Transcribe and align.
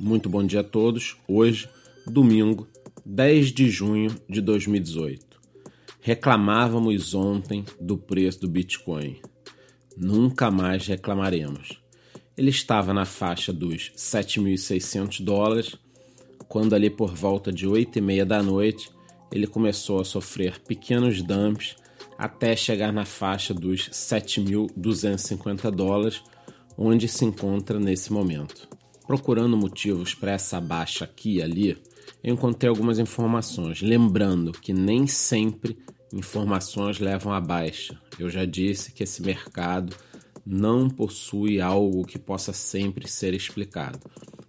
Muito 0.00 0.30
bom 0.30 0.42
dia 0.42 0.60
a 0.60 0.64
todos. 0.64 1.18
Hoje, 1.28 1.68
domingo, 2.06 2.66
10 3.04 3.52
de 3.52 3.68
junho 3.68 4.16
de 4.26 4.40
2018. 4.40 5.38
Reclamávamos 6.00 7.14
ontem 7.14 7.66
do 7.78 7.98
preço 7.98 8.40
do 8.40 8.48
Bitcoin. 8.48 9.20
Nunca 9.94 10.50
mais 10.50 10.86
reclamaremos. 10.86 11.82
Ele 12.34 12.48
estava 12.48 12.94
na 12.94 13.04
faixa 13.04 13.52
dos 13.52 13.92
7.600 13.94 15.22
dólares, 15.22 15.76
quando 16.48 16.74
ali 16.74 16.88
por 16.88 17.14
volta 17.14 17.52
de 17.52 17.66
8 17.66 17.98
e 17.98 18.00
meia 18.00 18.24
da 18.24 18.42
noite 18.42 18.90
ele 19.30 19.46
começou 19.46 20.00
a 20.00 20.04
sofrer 20.04 20.60
pequenos 20.60 21.20
dumps 21.20 21.76
até 22.16 22.56
chegar 22.56 22.90
na 22.90 23.04
faixa 23.04 23.52
dos 23.52 23.90
7.250 23.90 25.70
dólares, 25.70 26.22
onde 26.78 27.06
se 27.06 27.26
encontra 27.26 27.78
nesse 27.78 28.10
momento. 28.10 28.79
Procurando 29.10 29.56
motivos 29.56 30.14
para 30.14 30.30
essa 30.30 30.60
baixa 30.60 31.04
aqui 31.04 31.38
e 31.38 31.42
ali, 31.42 31.76
eu 32.22 32.32
encontrei 32.32 32.68
algumas 32.68 32.96
informações, 32.96 33.82
lembrando 33.82 34.52
que 34.52 34.72
nem 34.72 35.04
sempre 35.08 35.76
informações 36.12 37.00
levam 37.00 37.32
à 37.32 37.40
baixa. 37.40 38.00
Eu 38.20 38.30
já 38.30 38.44
disse 38.44 38.92
que 38.92 39.02
esse 39.02 39.20
mercado 39.20 39.96
não 40.46 40.88
possui 40.88 41.60
algo 41.60 42.06
que 42.06 42.20
possa 42.20 42.52
sempre 42.52 43.08
ser 43.08 43.34
explicado. 43.34 43.98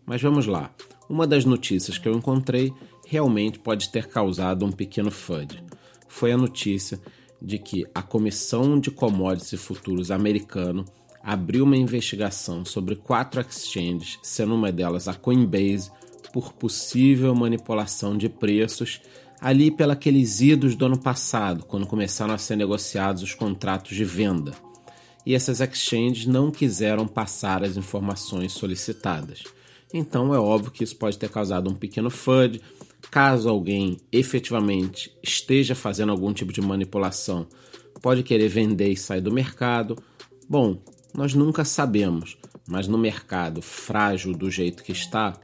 Mas 0.06 0.22
vamos 0.22 0.46
lá. 0.46 0.72
Uma 1.10 1.26
das 1.26 1.44
notícias 1.44 1.98
que 1.98 2.08
eu 2.08 2.14
encontrei 2.14 2.72
realmente 3.08 3.58
pode 3.58 3.90
ter 3.90 4.10
causado 4.10 4.64
um 4.64 4.72
pequeno 4.72 5.10
FUD. 5.10 5.64
Foi 6.08 6.32
a 6.34 6.38
notícia 6.38 7.02
de 7.42 7.58
que 7.58 7.84
a 7.96 8.04
Comissão 8.04 8.80
de 8.80 8.92
Commodities 8.92 9.54
e 9.54 9.58
Futuros 9.58 10.12
americano 10.12 10.86
abriu 11.24 11.64
uma 11.64 11.78
investigação 11.78 12.66
sobre 12.66 12.96
quatro 12.96 13.42
exchanges, 13.42 14.20
sendo 14.22 14.56
uma 14.56 14.72
delas 14.72 15.08
a 15.08 15.14
Coinbase, 15.14 15.92
por 16.34 16.54
possível 16.54 17.36
manipulação 17.36 18.18
de 18.18 18.30
preços 18.30 19.02
ali 19.40 19.72
pelos 19.72 20.42
idos 20.42 20.76
do 20.76 20.86
ano 20.86 20.98
passado, 20.98 21.66
quando 21.66 21.88
começaram 21.88 22.34
a 22.34 22.38
ser 22.38 22.56
negociados 22.56 23.24
os 23.24 23.34
contratos 23.34 23.96
de 23.96 24.06
venda. 24.06 24.54
E 25.26 25.36
essas 25.36 25.62
exchanges 25.62 26.26
não 26.26 26.52
quiseram 26.52 27.08
passar 27.08 27.64
as 27.64 27.76
informações 27.76 28.54
solicitadas. 28.54 29.44
Então 29.94 30.34
é 30.34 30.40
óbvio 30.40 30.72
que 30.72 30.84
isso 30.84 30.96
pode 30.96 31.18
ter 31.18 31.30
causado 31.30 31.70
um 31.70 31.76
pequeno 31.76 32.10
FUD, 32.10 32.62
Caso 33.10 33.50
alguém 33.50 33.98
efetivamente 34.12 35.12
esteja 35.24 35.74
fazendo 35.74 36.12
algum 36.12 36.34
tipo 36.34 36.54
de 36.54 36.62
manipulação, 36.62 37.48
pode 38.02 38.24
querer 38.24 38.48
vender 38.48 38.90
e 38.90 38.98
sair 38.98 39.22
do 39.22 39.32
mercado. 39.32 39.98
Bom, 40.48 40.82
nós 41.14 41.34
nunca 41.34 41.66
sabemos, 41.66 42.38
mas 42.68 42.88
no 42.88 42.98
mercado 42.98 43.62
frágil 43.62 44.34
do 44.34 44.50
jeito 44.50 44.84
que 44.84 44.92
está, 44.92 45.40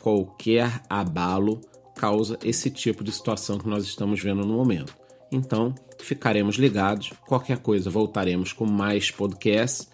qualquer 0.00 0.82
abalo 0.88 1.60
causa 1.94 2.38
esse 2.42 2.70
tipo 2.70 3.04
de 3.04 3.12
situação 3.12 3.58
que 3.58 3.68
nós 3.68 3.84
estamos 3.84 4.22
vendo 4.22 4.44
no 4.44 4.54
momento. 4.54 4.94
Então, 5.30 5.74
ficaremos 5.98 6.56
ligados. 6.56 7.12
Qualquer 7.26 7.58
coisa, 7.58 7.90
voltaremos 7.90 8.52
com 8.52 8.66
mais 8.66 9.10
podcasts. 9.10 9.88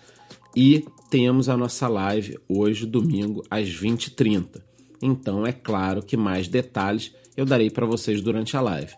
E 0.55 0.85
temos 1.09 1.49
a 1.49 1.57
nossa 1.57 1.87
live 1.89 2.39
hoje, 2.49 2.85
domingo, 2.85 3.43
às 3.49 3.69
20h30. 3.69 4.61
Então 5.01 5.47
é 5.47 5.53
claro 5.53 6.03
que 6.03 6.17
mais 6.17 6.49
detalhes 6.49 7.15
eu 7.37 7.47
darei 7.47 7.71
para 7.71 7.87
vocês 7.87 8.21
durante 8.21 8.57
a 8.57 8.61
live. 8.61 8.93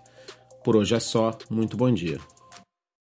Por 0.65 0.77
hoje 0.77 0.95
é 0.95 1.01
só, 1.01 1.37
muito 1.51 1.77
bom 1.77 1.93
dia. 1.93 2.19